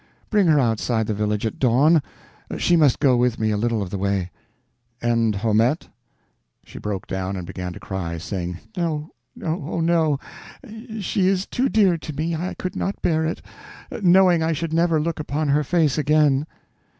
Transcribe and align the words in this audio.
Bring 0.31 0.47
her 0.47 0.59
outside 0.59 1.05
the 1.05 1.13
village 1.13 1.45
at 1.45 1.59
dawn; 1.59 2.01
she 2.57 2.75
must 2.75 2.99
go 2.99 3.15
with 3.15 3.37
me 3.39 3.51
a 3.51 3.55
little 3.55 3.83
of 3.83 3.91
the 3.91 3.99
way—" 3.99 4.31
"And 4.99 5.35
Haumette?" 5.35 5.89
She 6.63 6.79
broke 6.79 7.05
down 7.05 7.35
and 7.35 7.45
began 7.45 7.71
to 7.73 7.79
cry, 7.79 8.17
saying: 8.17 8.57
"No, 8.75 9.11
oh, 9.43 9.79
no—she 9.79 11.27
is 11.27 11.45
too 11.45 11.69
dear 11.69 11.99
to 11.99 12.13
me, 12.13 12.35
I 12.35 12.55
could 12.55 12.75
not 12.75 12.99
bear 13.03 13.27
it, 13.27 13.43
knowing 14.01 14.41
I 14.41 14.53
should 14.53 14.73
never 14.73 14.99
look 14.99 15.19
upon 15.19 15.49
her 15.49 15.63
face 15.63 15.99
again." 15.99 16.47